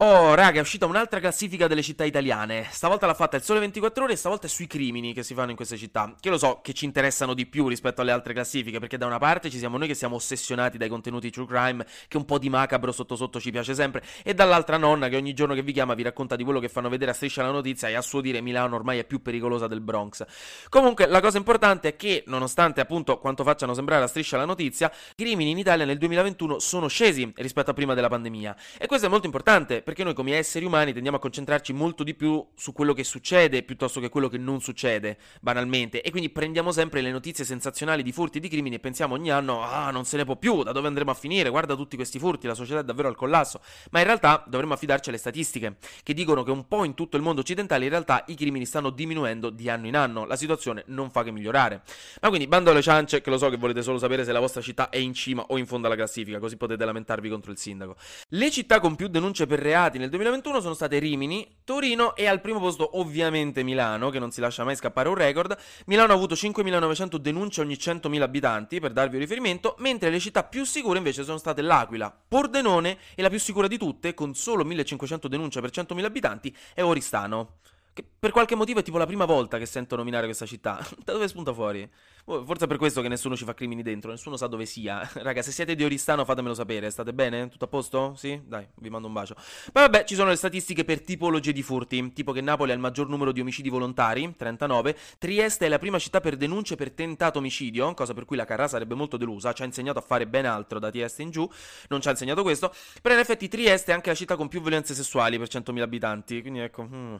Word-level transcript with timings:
Oh, 0.00 0.34
raga, 0.34 0.58
è 0.58 0.60
uscita 0.60 0.86
un'altra 0.86 1.18
classifica 1.18 1.66
delle 1.66 1.82
città 1.82 2.04
italiane. 2.04 2.68
Stavolta 2.70 3.04
l'ha 3.04 3.14
fatta 3.14 3.36
il 3.36 3.42
Sole 3.42 3.58
24 3.58 4.04
Ore 4.04 4.12
e 4.12 4.16
stavolta 4.16 4.46
è 4.46 4.48
sui 4.48 4.68
crimini 4.68 5.12
che 5.12 5.24
si 5.24 5.34
fanno 5.34 5.50
in 5.50 5.56
queste 5.56 5.76
città. 5.76 6.14
Che 6.20 6.30
lo 6.30 6.38
so 6.38 6.60
che 6.62 6.72
ci 6.72 6.84
interessano 6.84 7.34
di 7.34 7.46
più 7.46 7.66
rispetto 7.66 8.00
alle 8.00 8.12
altre 8.12 8.32
classifiche, 8.32 8.78
perché 8.78 8.96
da 8.96 9.06
una 9.06 9.18
parte 9.18 9.50
ci 9.50 9.58
siamo 9.58 9.76
noi 9.76 9.88
che 9.88 9.94
siamo 9.94 10.14
ossessionati 10.14 10.78
dai 10.78 10.88
contenuti 10.88 11.30
true 11.30 11.46
crime, 11.46 11.84
che 12.06 12.16
un 12.16 12.24
po' 12.24 12.38
di 12.38 12.48
macabro 12.48 12.92
sotto 12.92 13.16
sotto 13.16 13.40
ci 13.40 13.50
piace 13.50 13.74
sempre, 13.74 14.04
e 14.22 14.34
dall'altra 14.34 14.76
nonna 14.76 15.08
che 15.08 15.16
ogni 15.16 15.34
giorno 15.34 15.54
che 15.54 15.62
vi 15.62 15.72
chiama 15.72 15.94
vi 15.94 16.04
racconta 16.04 16.36
di 16.36 16.44
quello 16.44 16.60
che 16.60 16.68
fanno 16.68 16.88
vedere 16.88 17.10
a 17.10 17.14
striscia 17.14 17.42
la 17.42 17.50
notizia 17.50 17.88
e 17.88 17.94
a 17.94 18.00
suo 18.00 18.20
dire 18.20 18.40
Milano 18.40 18.76
ormai 18.76 19.00
è 19.00 19.04
più 19.04 19.20
pericolosa 19.20 19.66
del 19.66 19.80
Bronx. 19.80 20.24
Comunque, 20.68 21.08
la 21.08 21.18
cosa 21.18 21.38
importante 21.38 21.88
è 21.88 21.96
che, 21.96 22.22
nonostante 22.28 22.80
appunto 22.80 23.18
quanto 23.18 23.42
facciano 23.42 23.74
sembrare 23.74 24.04
a 24.04 24.06
striscia 24.06 24.36
la 24.36 24.44
notizia, 24.44 24.92
i 25.16 25.24
crimini 25.24 25.50
in 25.50 25.58
Italia 25.58 25.84
nel 25.84 25.98
2021 25.98 26.60
sono 26.60 26.86
scesi 26.86 27.32
rispetto 27.34 27.72
a 27.72 27.74
prima 27.74 27.94
della 27.94 28.08
pandemia. 28.08 28.56
E 28.78 28.86
questo 28.86 29.06
è 29.06 29.10
molto 29.10 29.26
importante, 29.26 29.86
perché 29.88 30.04
noi 30.04 30.12
come 30.12 30.34
esseri 30.34 30.66
umani 30.66 30.92
tendiamo 30.92 31.16
a 31.16 31.20
concentrarci 31.20 31.72
molto 31.72 32.04
di 32.04 32.12
più 32.12 32.46
su 32.54 32.74
quello 32.74 32.92
che 32.92 33.04
succede 33.04 33.62
piuttosto 33.62 34.00
che 34.00 34.10
quello 34.10 34.28
che 34.28 34.36
non 34.36 34.60
succede, 34.60 35.16
banalmente, 35.40 36.02
e 36.02 36.10
quindi 36.10 36.28
prendiamo 36.28 36.72
sempre 36.72 37.00
le 37.00 37.10
notizie 37.10 37.42
sensazionali 37.42 38.02
di 38.02 38.12
furti 38.12 38.36
e 38.36 38.40
di 38.42 38.50
crimini 38.50 38.74
e 38.74 38.80
pensiamo 38.80 39.14
ogni 39.14 39.30
anno, 39.30 39.62
ah, 39.62 39.90
non 39.90 40.04
se 40.04 40.18
ne 40.18 40.26
può 40.26 40.36
più, 40.36 40.62
da 40.62 40.72
dove 40.72 40.88
andremo 40.88 41.10
a 41.10 41.14
finire, 41.14 41.48
guarda 41.48 41.74
tutti 41.74 41.96
questi 41.96 42.18
furti, 42.18 42.46
la 42.46 42.52
società 42.52 42.80
è 42.80 42.84
davvero 42.84 43.08
al 43.08 43.16
collasso, 43.16 43.62
ma 43.90 44.00
in 44.00 44.04
realtà 44.04 44.44
dovremmo 44.46 44.74
affidarci 44.74 45.08
alle 45.08 45.16
statistiche, 45.16 45.76
che 46.02 46.12
dicono 46.12 46.42
che 46.42 46.50
un 46.50 46.68
po' 46.68 46.84
in 46.84 46.92
tutto 46.92 47.16
il 47.16 47.22
mondo 47.22 47.40
occidentale 47.40 47.84
in 47.84 47.90
realtà 47.90 48.24
i 48.26 48.34
crimini 48.34 48.66
stanno 48.66 48.90
diminuendo 48.90 49.48
di 49.48 49.70
anno 49.70 49.86
in 49.86 49.96
anno, 49.96 50.26
la 50.26 50.36
situazione 50.36 50.82
non 50.88 51.10
fa 51.10 51.22
che 51.22 51.30
migliorare. 51.30 51.80
Ma 52.20 52.28
quindi 52.28 52.46
bando 52.46 52.72
alle 52.72 52.82
ciance, 52.82 53.22
che 53.22 53.30
lo 53.30 53.38
so 53.38 53.48
che 53.48 53.56
volete 53.56 53.80
solo 53.80 53.96
sapere 53.96 54.26
se 54.26 54.32
la 54.32 54.40
vostra 54.40 54.60
città 54.60 54.90
è 54.90 54.98
in 54.98 55.14
cima 55.14 55.46
o 55.48 55.56
in 55.56 55.64
fondo 55.64 55.86
alla 55.86 55.96
classifica, 55.96 56.38
così 56.38 56.58
potete 56.58 56.84
lamentarvi 56.84 57.30
contro 57.30 57.50
il 57.52 57.56
sindaco. 57.56 57.96
Le 58.28 58.50
città 58.50 58.80
con 58.80 58.94
più 58.94 59.08
denunce 59.08 59.46
per 59.46 59.58
reati 59.58 59.76
nel 59.78 60.10
2021 60.10 60.60
sono 60.60 60.74
state 60.74 60.98
Rimini, 60.98 61.60
Torino 61.62 62.16
e 62.16 62.26
al 62.26 62.40
primo 62.40 62.58
posto 62.58 62.98
ovviamente 62.98 63.62
Milano, 63.62 64.10
che 64.10 64.18
non 64.18 64.32
si 64.32 64.40
lascia 64.40 64.64
mai 64.64 64.74
scappare 64.74 65.08
un 65.08 65.14
record. 65.14 65.56
Milano 65.86 66.12
ha 66.12 66.16
avuto 66.16 66.34
5.900 66.34 67.16
denunce 67.16 67.60
ogni 67.60 67.74
100.000 67.74 68.20
abitanti, 68.20 68.80
per 68.80 68.92
darvi 68.92 69.14
un 69.14 69.20
riferimento, 69.20 69.76
mentre 69.78 70.10
le 70.10 70.18
città 70.18 70.42
più 70.42 70.64
sicure 70.64 70.98
invece 70.98 71.22
sono 71.22 71.38
state 71.38 71.62
L'Aquila, 71.62 72.12
Pordenone 72.26 72.98
e 73.14 73.22
la 73.22 73.30
più 73.30 73.38
sicura 73.38 73.68
di 73.68 73.78
tutte, 73.78 74.14
con 74.14 74.34
solo 74.34 74.64
1.500 74.64 75.26
denunce 75.28 75.60
per 75.60 75.70
100.000 75.70 76.04
abitanti, 76.04 76.56
è 76.74 76.82
Oristano. 76.82 77.58
Che 77.92 78.04
per 78.18 78.32
qualche 78.32 78.56
motivo 78.56 78.80
è 78.80 78.82
tipo 78.82 78.98
la 78.98 79.06
prima 79.06 79.26
volta 79.26 79.58
che 79.58 79.66
sento 79.66 79.94
nominare 79.94 80.26
questa 80.26 80.46
città. 80.46 80.84
da 81.04 81.12
dove 81.12 81.28
spunta 81.28 81.52
fuori? 81.52 81.88
Oh, 82.30 82.44
forse 82.44 82.66
per 82.66 82.76
questo 82.76 83.00
che 83.00 83.08
nessuno 83.08 83.34
ci 83.36 83.44
fa 83.44 83.54
crimini 83.54 83.80
dentro, 83.80 84.10
nessuno 84.10 84.36
sa 84.36 84.48
dove 84.48 84.66
sia. 84.66 85.00
Raga, 85.22 85.40
se 85.40 85.50
siete 85.50 85.74
di 85.74 85.82
Oristano 85.82 86.26
fatemelo 86.26 86.52
sapere, 86.52 86.90
state 86.90 87.14
bene? 87.14 87.48
Tutto 87.48 87.64
a 87.64 87.68
posto? 87.68 88.12
Sì? 88.16 88.38
Dai, 88.44 88.66
vi 88.80 88.90
mando 88.90 89.06
un 89.06 89.14
bacio. 89.14 89.34
Ma 89.72 89.80
vabbè, 89.80 90.04
ci 90.04 90.14
sono 90.14 90.28
le 90.28 90.36
statistiche 90.36 90.84
per 90.84 91.00
tipologie 91.00 91.54
di 91.54 91.62
furti, 91.62 92.12
tipo 92.12 92.32
che 92.32 92.42
Napoli 92.42 92.72
ha 92.72 92.74
il 92.74 92.80
maggior 92.80 93.08
numero 93.08 93.32
di 93.32 93.40
omicidi 93.40 93.70
volontari, 93.70 94.34
39, 94.36 94.94
Trieste 95.16 95.64
è 95.64 95.68
la 95.70 95.78
prima 95.78 95.98
città 95.98 96.20
per 96.20 96.36
denunce 96.36 96.76
per 96.76 96.90
tentato 96.90 97.38
omicidio, 97.38 97.94
cosa 97.94 98.12
per 98.12 98.26
cui 98.26 98.36
la 98.36 98.44
Carrà 98.44 98.68
sarebbe 98.68 98.94
molto 98.94 99.16
delusa, 99.16 99.54
ci 99.54 99.62
ha 99.62 99.64
insegnato 99.64 99.98
a 99.98 100.02
fare 100.02 100.26
ben 100.26 100.44
altro 100.44 100.78
da 100.78 100.90
Trieste 100.90 101.22
in 101.22 101.30
giù, 101.30 101.50
non 101.88 102.02
ci 102.02 102.08
ha 102.08 102.10
insegnato 102.10 102.42
questo, 102.42 102.74
però 103.00 103.14
in 103.14 103.20
effetti 103.20 103.48
Trieste 103.48 103.90
è 103.92 103.94
anche 103.94 104.10
la 104.10 104.14
città 104.14 104.36
con 104.36 104.48
più 104.48 104.60
violenze 104.60 104.92
sessuali 104.92 105.38
per 105.38 105.48
100.000 105.48 105.80
abitanti, 105.80 106.42
quindi 106.42 106.58
ecco... 106.58 106.82
Hmm. 106.82 107.14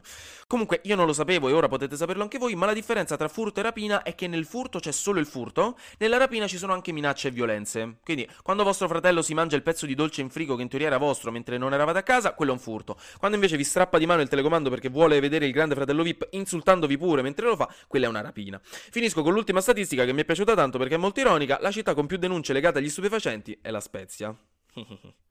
Comunque, 0.45 0.81
io 0.83 0.95
non 0.95 1.07
lo 1.07 1.13
sapevo 1.13 1.49
e 1.49 1.53
ora 1.53 1.67
potete 1.67 1.95
saperlo 1.95 2.21
anche 2.21 2.37
voi, 2.37 2.53
ma 2.53 2.67
la 2.67 2.73
differenza 2.73 3.17
tra 3.17 3.27
furto 3.27 3.59
e 3.59 3.63
rapina 3.63 4.03
è 4.03 4.13
che 4.13 4.27
nel 4.27 4.45
furto 4.45 4.77
c'è 4.79 4.91
solo 4.99 5.19
il 5.19 5.25
furto, 5.25 5.77
nella 5.97 6.17
rapina 6.17 6.47
ci 6.47 6.57
sono 6.57 6.73
anche 6.73 6.91
minacce 6.91 7.29
e 7.29 7.31
violenze. 7.31 7.97
Quindi, 8.03 8.27
quando 8.43 8.63
vostro 8.63 8.87
fratello 8.87 9.21
si 9.21 9.33
mangia 9.33 9.55
il 9.55 9.63
pezzo 9.63 9.85
di 9.85 9.95
dolce 9.95 10.21
in 10.21 10.29
frigo 10.29 10.55
che 10.55 10.61
in 10.61 10.67
teoria 10.67 10.87
era 10.87 10.97
vostro 10.97 11.31
mentre 11.31 11.57
non 11.57 11.73
eravate 11.73 11.99
a 11.99 12.03
casa, 12.03 12.33
quello 12.33 12.51
è 12.51 12.53
un 12.53 12.59
furto. 12.59 12.97
Quando 13.17 13.37
invece 13.37 13.57
vi 13.57 13.63
strappa 13.63 13.97
di 13.97 14.05
mano 14.05 14.21
il 14.21 14.27
telecomando 14.27 14.69
perché 14.69 14.89
vuole 14.89 15.19
vedere 15.19 15.45
il 15.45 15.51
grande 15.51 15.75
fratello 15.75 16.03
VIP 16.03 16.27
insultandovi 16.31 16.97
pure 16.97 17.21
mentre 17.21 17.47
lo 17.47 17.55
fa, 17.55 17.73
quella 17.87 18.05
è 18.05 18.09
una 18.09 18.21
rapina. 18.21 18.59
Finisco 18.63 19.23
con 19.23 19.33
l'ultima 19.33 19.61
statistica 19.61 20.05
che 20.05 20.13
mi 20.13 20.21
è 20.21 20.25
piaciuta 20.25 20.53
tanto 20.53 20.77
perché 20.77 20.95
è 20.95 20.97
molto 20.97 21.19
ironica, 21.19 21.57
la 21.61 21.71
città 21.71 21.93
con 21.93 22.05
più 22.05 22.17
denunce 22.17 22.53
legate 22.53 22.79
agli 22.79 22.89
stupefacenti 22.89 23.57
è 23.61 23.71
la 23.71 23.79
Spezia. 23.79 24.35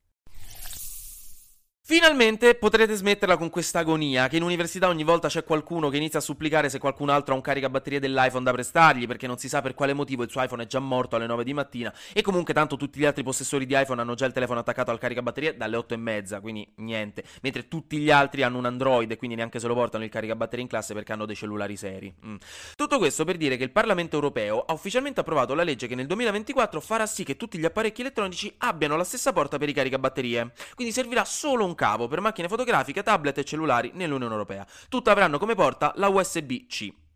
Finalmente 1.91 2.55
potrete 2.55 2.95
smetterla 2.95 3.39
con 3.39 3.49
questa 3.49 3.79
agonia, 3.79 4.29
che 4.29 4.37
in 4.37 4.43
università 4.43 4.89
ogni 4.89 5.05
volta 5.05 5.29
c'è 5.29 5.43
qualcuno 5.43 5.89
che 5.89 5.97
inizia 5.97 6.19
a 6.19 6.23
supplicare 6.23 6.69
se 6.69 6.79
qualcun 6.79 7.09
altro 7.09 7.33
ha 7.33 7.37
un 7.37 7.43
caricabatterie 7.43 7.99
dell'iPhone 7.99 8.45
da 8.45 8.53
prestargli, 8.53 9.07
perché 9.07 9.27
non 9.27 9.39
si 9.39 9.49
sa 9.49 9.63
per 9.63 9.73
quale 9.73 9.95
motivo 9.95 10.23
il 10.23 10.29
suo 10.29 10.43
iPhone 10.43 10.65
è 10.65 10.67
già 10.67 10.81
morto 10.81 11.17
alle 11.17 11.25
9 11.25 11.45
di 11.45 11.55
mattina, 11.55 11.91
e 12.13 12.21
comunque 12.21 12.53
tanto 12.53 12.77
tutti 12.77 13.01
gli 13.01 13.07
altri 13.07 13.23
possessori 13.23 13.65
di 13.65 13.75
iPhone 13.75 14.03
hanno 14.03 14.13
già 14.13 14.27
il 14.27 14.35
telefono 14.35 14.61
attaccato 14.61 14.91
al 14.91 14.99
caricabatterie 14.99 15.57
dalle 15.57 15.77
8 15.77 15.95
e 15.95 15.97
mezza, 15.97 16.41
quindi 16.41 16.71
niente, 16.75 17.25
mentre 17.41 17.69
tutti 17.69 17.97
gli 17.97 18.11
altri 18.11 18.43
hanno 18.43 18.59
un 18.59 18.67
Android 18.67 19.11
e 19.11 19.17
quindi 19.17 19.37
neanche 19.37 19.59
se 19.59 19.67
lo 19.67 19.73
portano 19.73 20.05
il 20.05 20.11
caricabatterie 20.11 20.61
in 20.61 20.69
classe 20.69 20.93
perché 20.93 21.13
hanno 21.15 21.25
dei 21.25 21.37
cellulari 21.37 21.79
seri. 21.79 22.15
Mm. 22.27 22.37
Tutto 22.77 22.99
questo 22.99 23.25
per 23.25 23.39
dire 23.39 23.57
che 23.57 23.65
il 23.65 23.73
Parlamento 23.73 24.17
europeo 24.17 24.61
ha 24.61 24.75
ufficialmente 24.75 25.21
approvato 25.21 25.55
la 25.55 25.63
legge 25.63 25.87
che 25.87 25.95
nel 25.95 26.07
2024 26.07 26.81
farà 26.81 27.07
sì 27.07 27.25
che 27.25 27.39
tutti 27.39 27.57
gli 27.57 27.65
apparecchi 27.65 28.03
elettronici 28.03 28.53
abbiano 28.59 28.95
la 28.99 29.05
stessa 29.05 29.33
porta 29.33 29.57
per 29.57 29.71
i 29.71 29.73
caricabatterie, 29.73 30.53
quindi 30.75 30.93
servirà 30.93 31.25
solo 31.25 31.65
un 31.65 31.77
cavo 31.79 32.09
per 32.09 32.21
macchine 32.21 32.49
fotografiche, 32.49 33.05
tablet 33.05 33.39
e 33.39 33.45
cellulari 33.45 33.93
nell'Unione 33.95 34.33
Europea. 34.33 34.67
Tutte 34.89 35.11
avranno 35.11 35.39
come 35.39 35.55
porta 35.55 35.93
la 35.95 36.09
USB-C. 36.09 37.07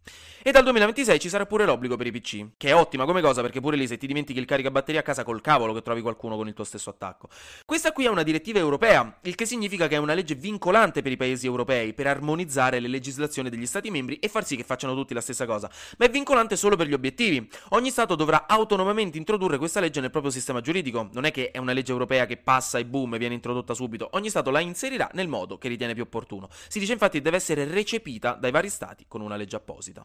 E 0.45 0.51
dal 0.51 0.65
2026 0.65 1.21
ci 1.21 1.29
sarà 1.29 1.47
pure 1.47 1.65
l'obbligo 1.65 1.95
per 1.95 2.09
i 2.09 2.11
PC, 2.11 2.57
che 2.57 2.71
è 2.71 2.75
ottima 2.75 3.05
come 3.05 3.21
cosa 3.21 3.43
perché 3.43 3.61
pure 3.61 3.77
lì 3.77 3.87
se 3.87 3.97
ti 3.97 4.09
dimentichi 4.09 4.41
il 4.41 4.45
caricabatteria 4.45 4.99
a 4.99 5.05
casa 5.05 5.23
col 5.23 5.41
cavolo 5.41 5.73
che 5.73 5.83
trovi 5.83 6.01
qualcuno 6.01 6.35
con 6.35 6.49
il 6.49 6.53
tuo 6.53 6.65
stesso 6.65 6.91
attacco. 6.91 7.29
Questa 7.65 7.93
qui 7.93 8.07
è 8.07 8.09
una 8.09 8.25
direttiva 8.25 8.59
europea, 8.59 9.21
il 9.23 9.37
che 9.37 9.47
significa 9.47 9.87
che 9.87 9.95
è 9.95 9.99
una 9.99 10.15
legge 10.15 10.35
vincolante 10.35 11.01
per 11.01 11.13
i 11.13 11.17
paesi 11.17 11.47
europei 11.47 11.95
per 11.95 12.09
armonizzare 12.09 12.81
le 12.81 12.89
legislazioni 12.89 13.51
degli 13.51 13.67
stati 13.67 13.89
membri 13.93 14.17
e 14.17 14.27
far 14.27 14.45
sì 14.45 14.57
che 14.57 14.65
facciano 14.65 14.97
tutti 14.97 15.15
la 15.15 15.21
stessa 15.21 15.47
cosa, 15.47 15.71
ma 15.99 16.07
è 16.07 16.11
vincolante 16.11 16.57
solo 16.57 16.75
per 16.75 16.89
gli 16.89 16.93
obiettivi. 16.93 17.49
Ogni 17.69 17.91
stato 17.91 18.17
dovrà 18.17 18.49
autonomamente 18.49 19.19
introdurre 19.19 19.59
questa 19.59 19.79
legge 19.79 20.01
nel 20.01 20.11
proprio 20.11 20.33
sistema 20.33 20.61
giuridico, 20.61 21.09
non 21.13 21.25
è 21.25 21.31
che 21.31 21.53
è 21.53 21.59
una 21.59 21.73
legge 21.73 21.93
europea 21.93 22.27
che 22.27 22.37
passa 22.37 22.79
e 22.79 22.85
boom 22.85 23.17
viene 23.17 23.35
introdotta 23.35 23.75
subito, 23.75 24.09
ogni 24.15 24.29
stato 24.29 24.51
la 24.51 24.59
inserirà 24.59 25.09
nel 25.13 25.29
modo 25.29 25.57
che 25.57 25.69
ritiene 25.69 25.95
più 25.95 26.03
opportuno. 26.03 26.49
Si 26.67 26.81
dice 26.81 26.95
infatti 26.95 27.19
che 27.19 27.23
deve 27.23 27.37
essere 27.37 27.65
recepita 27.65 28.33
dai 28.33 28.51
vari 28.51 28.69
stati 28.69 29.05
con 29.07 29.21
una 29.21 29.37
legge 29.37 29.55
apposita. 29.55 30.05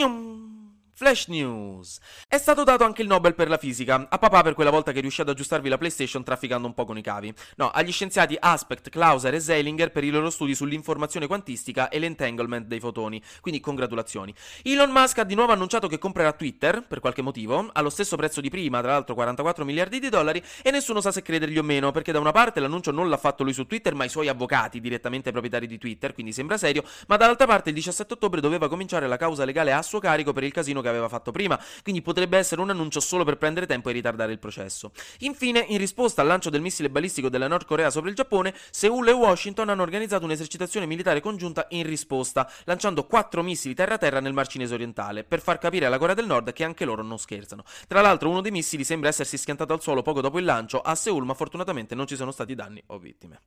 Yum. 0.00 0.29
Flash 1.00 1.28
News. 1.28 1.98
È 2.28 2.36
stato 2.36 2.62
dato 2.62 2.84
anche 2.84 3.00
il 3.00 3.08
Nobel 3.08 3.34
per 3.34 3.48
la 3.48 3.56
fisica, 3.56 4.06
a 4.10 4.18
papà 4.18 4.42
per 4.42 4.52
quella 4.52 4.68
volta 4.68 4.92
che 4.92 5.00
riuscì 5.00 5.22
ad 5.22 5.30
aggiustarvi 5.30 5.70
la 5.70 5.78
PlayStation 5.78 6.22
trafficando 6.22 6.66
un 6.66 6.74
po' 6.74 6.84
con 6.84 6.98
i 6.98 7.00
cavi. 7.00 7.32
No, 7.56 7.70
agli 7.70 7.90
scienziati 7.90 8.36
Aspect, 8.38 8.90
Clauser 8.90 9.32
e 9.32 9.40
Zeilinger 9.40 9.92
per 9.92 10.04
i 10.04 10.10
loro 10.10 10.28
studi 10.28 10.54
sull'informazione 10.54 11.26
quantistica 11.26 11.88
e 11.88 11.98
l'entanglement 11.98 12.66
dei 12.66 12.80
fotoni. 12.80 13.22
Quindi 13.40 13.60
congratulazioni. 13.60 14.34
Elon 14.62 14.90
Musk 14.90 15.16
ha 15.20 15.24
di 15.24 15.34
nuovo 15.34 15.52
annunciato 15.52 15.88
che 15.88 15.96
comprerà 15.96 16.32
Twitter, 16.32 16.82
per 16.86 17.00
qualche 17.00 17.22
motivo, 17.22 17.70
allo 17.72 17.88
stesso 17.88 18.16
prezzo 18.16 18.42
di 18.42 18.50
prima, 18.50 18.82
tra 18.82 18.90
l'altro 18.90 19.14
44 19.14 19.64
miliardi 19.64 20.00
di 20.00 20.10
dollari, 20.10 20.44
e 20.60 20.70
nessuno 20.70 21.00
sa 21.00 21.10
se 21.10 21.22
credergli 21.22 21.56
o 21.56 21.62
meno, 21.62 21.92
perché 21.92 22.12
da 22.12 22.20
una 22.20 22.32
parte 22.32 22.60
l'annuncio 22.60 22.90
non 22.90 23.08
l'ha 23.08 23.16
fatto 23.16 23.42
lui 23.42 23.54
su 23.54 23.66
Twitter, 23.66 23.94
ma 23.94 24.04
i 24.04 24.10
suoi 24.10 24.28
avvocati, 24.28 24.82
direttamente 24.82 25.30
proprietari 25.30 25.66
di 25.66 25.78
Twitter, 25.78 26.12
quindi 26.12 26.34
sembra 26.34 26.58
serio, 26.58 26.84
ma 27.06 27.16
dall'altra 27.16 27.46
parte 27.46 27.70
il 27.70 27.74
17 27.76 28.12
ottobre 28.12 28.42
doveva 28.42 28.68
cominciare 28.68 29.06
la 29.06 29.16
causa 29.16 29.46
legale 29.46 29.72
a 29.72 29.80
suo 29.80 29.98
carico 29.98 30.34
per 30.34 30.44
il 30.44 30.52
casino 30.52 30.82
che 30.82 30.88
aveva 30.90 31.08
fatto 31.08 31.30
prima, 31.30 31.58
quindi 31.82 32.02
potrebbe 32.02 32.38
essere 32.38 32.60
un 32.60 32.70
annuncio 32.70 33.00
solo 33.00 33.24
per 33.24 33.38
prendere 33.38 33.66
tempo 33.66 33.88
e 33.88 33.92
ritardare 33.92 34.32
il 34.32 34.38
processo. 34.38 34.92
Infine, 35.20 35.64
in 35.68 35.78
risposta 35.78 36.20
al 36.22 36.28
lancio 36.28 36.50
del 36.50 36.60
missile 36.60 36.90
balistico 36.90 37.28
della 37.28 37.48
Nord 37.48 37.66
Corea 37.66 37.90
sopra 37.90 38.10
il 38.10 38.16
Giappone, 38.16 38.54
Seoul 38.70 39.08
e 39.08 39.12
Washington 39.12 39.68
hanno 39.68 39.82
organizzato 39.82 40.24
un'esercitazione 40.24 40.86
militare 40.86 41.20
congiunta 41.20 41.66
in 41.70 41.86
risposta, 41.86 42.50
lanciando 42.64 43.06
quattro 43.06 43.42
missili 43.42 43.74
terra-terra 43.74 44.20
nel 44.20 44.32
Mar 44.32 44.46
Cinese 44.46 44.74
orientale, 44.74 45.24
per 45.24 45.40
far 45.40 45.58
capire 45.58 45.86
alla 45.86 45.98
Corea 45.98 46.14
del 46.14 46.26
Nord 46.26 46.52
che 46.52 46.64
anche 46.64 46.84
loro 46.84 47.02
non 47.02 47.18
scherzano. 47.18 47.64
Tra 47.86 48.00
l'altro, 48.00 48.28
uno 48.28 48.40
dei 48.40 48.50
missili 48.50 48.84
sembra 48.84 49.08
essersi 49.08 49.36
schiantato 49.36 49.72
al 49.72 49.82
suolo 49.82 50.02
poco 50.02 50.20
dopo 50.20 50.38
il 50.38 50.44
lancio 50.44 50.80
a 50.80 50.94
Seoul, 50.94 51.24
ma 51.24 51.34
fortunatamente 51.34 51.94
non 51.94 52.06
ci 52.06 52.16
sono 52.16 52.30
stati 52.30 52.54
danni 52.54 52.82
o 52.86 52.98
vittime. 52.98 53.40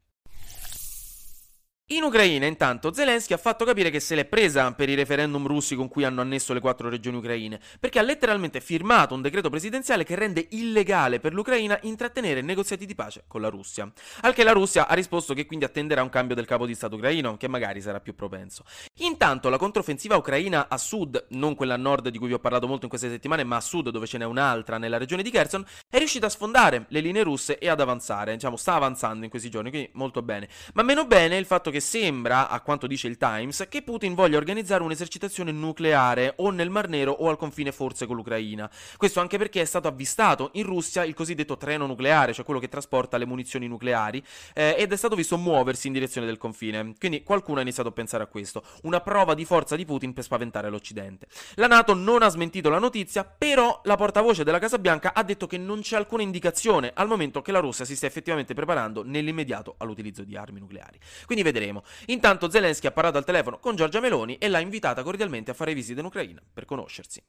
In 1.88 2.02
Ucraina, 2.04 2.46
intanto, 2.46 2.94
Zelensky 2.94 3.34
ha 3.34 3.38
fatto 3.38 3.66
capire 3.66 3.90
che 3.90 4.00
se 4.00 4.16
l'è 4.16 4.24
presa 4.24 4.72
per 4.72 4.88
i 4.88 4.96
referendum 4.96 5.46
russi 5.46 5.76
con 5.76 5.90
cui 5.90 6.06
hanno 6.06 6.22
annesso 6.22 6.54
le 6.54 6.62
quattro 6.62 6.88
regioni 6.88 7.18
ucraine, 7.18 7.60
perché 7.78 8.00
ha 8.00 8.02
letteralmente 8.04 8.62
firmato 8.62 9.14
un 9.14 9.22
decreto 9.22 9.50
presidenziale 9.50 10.06
che 10.06 10.16
rende 10.16 10.48
illegale 10.52 11.20
per 11.20 11.34
l'Ucraina 11.34 11.78
intrattenere 11.82 12.40
negoziati 12.40 12.86
di 12.86 12.96
pace 12.96 13.26
con 13.28 13.42
la 13.42 13.50
Russia. 13.50 13.92
Al 14.22 14.34
che 14.34 14.46
la 14.46 14.54
Russia 14.54 14.88
ha 14.88 14.94
risposto 14.94 15.34
che 15.34 15.46
quindi 15.46 15.66
attenderà 15.66 16.02
un 16.02 16.08
cambio 16.08 16.38
del 16.38 16.46
capo 16.46 16.66
di 16.66 16.74
Stato 16.74 16.96
ucraino, 16.96 17.36
che 17.36 17.50
magari 17.50 17.82
sarà 17.82 18.00
più 18.00 18.16
propenso. 18.16 18.64
Intanto, 19.00 19.50
la 19.50 19.58
controffensiva 19.58 20.16
ucraina 20.16 20.70
a 20.70 20.78
sud, 20.78 21.26
non 21.32 21.54
quella 21.54 21.74
a 21.74 21.78
nord 21.78 22.08
di 22.08 22.18
cui 22.18 22.28
vi 22.30 22.34
ho 22.34 22.40
parlato 22.40 22.66
molto 22.66 22.84
in 22.84 22.90
queste 22.90 23.10
settimane, 23.10 23.44
ma 23.44 23.58
a 23.58 23.62
sud 23.62 23.90
dove 23.90 24.08
ce 24.08 24.18
n'è 24.18 24.26
un'altra 24.26 24.78
nella 24.78 24.98
regione 24.98 25.22
di 25.22 25.30
Kherson, 25.30 25.66
è 25.90 25.98
riuscita 25.98 26.28
a 26.28 26.30
sfondare 26.30 26.86
le 26.88 27.02
linee 27.02 27.24
russe 27.24 27.58
e 27.58 27.68
ad 27.68 27.82
avanzare, 27.82 28.32
diciamo, 28.32 28.56
sta 28.56 28.76
avanzando 28.76 29.26
in 29.26 29.30
questi 29.30 29.50
giorni, 29.50 29.70
quindi 29.70 29.90
molto 29.96 30.22
bene. 30.22 30.48
Ma 30.76 30.82
meno 30.82 31.06
bene 31.06 31.36
il 31.36 31.46
fatto 31.46 31.72
che 31.73 31.73
che 31.74 31.80
sembra, 31.80 32.50
a 32.50 32.62
quanto 32.62 32.86
dice 32.86 33.08
il 33.08 33.18
Times, 33.18 33.66
che 33.68 33.82
Putin 33.82 34.14
voglia 34.14 34.38
organizzare 34.38 34.84
un'esercitazione 34.84 35.52
nucleare 35.52 36.34
o 36.38 36.52
nel 36.52 36.70
Mar 36.70 36.88
Nero 36.88 37.12
o 37.12 37.30
al 37.30 37.36
confine 37.36 37.72
forse 37.72 38.06
con 38.06 38.16
l'Ucraina. 38.16 38.70
Questo 38.96 39.20
anche 39.20 39.40
perché 39.40 39.60
è 39.62 39.66
stato 39.66 39.88
avvistato 39.88 40.52
in 40.54 40.64
Russia 40.64 41.04
il 41.04 41.16
cosiddetto 41.16 41.58
treno 41.58 41.88
nucleare, 41.88 42.32
cioè 42.32 42.46
quello 42.46 42.60
che 42.60 42.70
trasporta 42.70 43.18
le 43.18 43.26
munizioni 43.26 43.68
nucleari, 43.68 44.24
eh, 44.54 44.76
ed 44.78 44.92
è 44.94 44.96
stato 44.96 45.16
visto 45.16 45.36
muoversi 45.36 45.88
in 45.88 45.94
direzione 45.94 46.28
del 46.28 46.38
confine. 46.38 46.94
Quindi 47.00 47.24
qualcuno 47.24 47.58
ha 47.58 47.62
iniziato 47.64 47.90
a 47.90 47.92
pensare 47.92 48.24
a 48.24 48.28
questo, 48.28 48.64
una 48.84 49.02
prova 49.02 49.34
di 49.34 49.44
forza 49.44 49.76
di 49.76 49.84
Putin 49.84 50.14
per 50.14 50.24
spaventare 50.24 50.70
l'Occidente. 50.70 51.26
La 51.56 51.66
Nato 51.66 51.96
non 51.96 52.22
ha 52.22 52.30
smentito 52.30 52.70
la 52.70 52.78
notizia, 52.78 53.26
però 53.26 53.82
la 53.86 53.96
portavoce 53.96 54.44
della 54.44 54.60
Casa 54.60 54.78
Bianca 54.78 55.14
ha 55.16 55.24
detto 55.24 55.48
che 55.48 55.58
non 55.58 55.82
c'è 55.82 55.98
alcuna 55.98 56.22
indicazione 56.22 56.92
al 56.94 57.08
momento 57.08 57.42
che 57.42 57.52
la 57.52 57.60
Russia 57.60 57.84
si 57.84 57.96
stia 57.96 58.08
effettivamente 58.08 58.54
preparando 58.54 59.04
nell'immediato 59.04 59.74
all'utilizzo 59.80 60.24
di 60.24 60.38
armi 60.38 60.60
nucleari. 60.60 61.00
Quindi 61.26 61.44
vedremo. 61.64 61.84
Intanto 62.08 62.50
Zelensky 62.50 62.88
ha 62.88 62.92
parlato 62.92 63.18
al 63.18 63.26
telefono 63.26 63.60
con 63.60 63.76
Giorgia 63.76 64.02
Meloni 64.02 64.38
e 64.38 64.50
l'ha 64.50 64.60
invitata 64.60 65.04
cordialmente 65.04 65.52
a 65.52 65.54
fare 65.54 65.74
visite 65.74 66.02
in 66.02 66.06
Ucraina 66.06 66.42
per 66.54 66.66
conoscersi. 66.66 67.24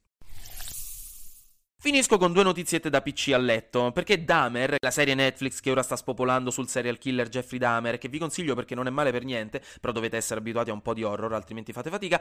Finisco 1.84 2.16
con 2.16 2.32
due 2.32 2.42
notiziette 2.42 2.88
da 2.88 3.02
PC 3.02 3.32
a 3.34 3.36
letto, 3.36 3.92
perché 3.92 4.24
Dahmer, 4.24 4.76
la 4.80 4.90
serie 4.90 5.14
Netflix 5.14 5.60
che 5.60 5.70
ora 5.70 5.82
sta 5.82 5.96
spopolando 5.96 6.50
sul 6.50 6.66
serial 6.66 6.96
killer 6.96 7.28
Jeffrey 7.28 7.58
Dahmer, 7.58 7.98
che 7.98 8.08
vi 8.08 8.16
consiglio 8.16 8.54
perché 8.54 8.74
non 8.74 8.86
è 8.86 8.90
male 8.90 9.12
per 9.12 9.22
niente, 9.22 9.62
però 9.82 9.92
dovete 9.92 10.16
essere 10.16 10.40
abituati 10.40 10.70
a 10.70 10.72
un 10.72 10.80
po' 10.80 10.94
di 10.94 11.02
horror, 11.02 11.34
altrimenti 11.34 11.74
fate 11.74 11.90
fatica, 11.90 12.18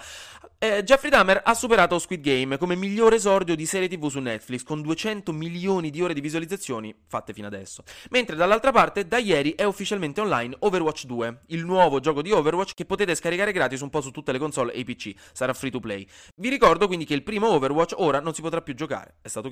eh, 0.57 0.83
Jeffrey 0.83 1.09
Dahmer 1.09 1.43
ha 1.45 1.53
superato 1.53 1.97
Squid 1.97 2.19
Game 2.19 2.57
come 2.57 2.75
migliore 2.75 3.15
esordio 3.15 3.55
di 3.55 3.65
serie 3.65 3.87
TV 3.87 4.09
su 4.09 4.19
Netflix, 4.19 4.63
con 4.63 4.81
200 4.81 5.31
milioni 5.31 5.91
di 5.91 6.01
ore 6.01 6.13
di 6.13 6.19
visualizzazioni 6.19 6.93
fatte 7.07 7.31
fino 7.31 7.47
adesso. 7.47 7.83
Mentre 8.09 8.35
dall'altra 8.35 8.73
parte, 8.73 9.07
da 9.07 9.17
ieri 9.17 9.53
è 9.55 9.63
ufficialmente 9.63 10.19
online 10.19 10.57
Overwatch 10.59 11.05
2, 11.05 11.43
il 11.47 11.63
nuovo 11.63 12.01
gioco 12.01 12.21
di 12.21 12.31
Overwatch 12.31 12.73
che 12.73 12.83
potete 12.83 13.15
scaricare 13.15 13.53
gratis 13.53 13.79
un 13.79 13.89
po' 13.89 14.01
su 14.01 14.11
tutte 14.11 14.33
le 14.33 14.39
console 14.39 14.73
e 14.73 14.79
i 14.79 14.83
PC, 14.83 15.13
sarà 15.31 15.53
free 15.53 15.71
to 15.71 15.79
play. 15.79 16.05
Vi 16.35 16.49
ricordo 16.49 16.87
quindi 16.87 17.05
che 17.05 17.13
il 17.13 17.23
primo 17.23 17.47
Overwatch 17.47 17.93
ora 17.95 18.19
non 18.19 18.33
si 18.33 18.41
potrà 18.41 18.61
più 18.61 18.75
giocare, 18.75 19.15
è 19.21 19.29
stato 19.29 19.51